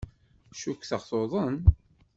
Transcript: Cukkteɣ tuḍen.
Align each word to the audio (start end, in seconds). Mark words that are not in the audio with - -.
Cukkteɣ 0.59 1.01
tuḍen. 1.09 1.55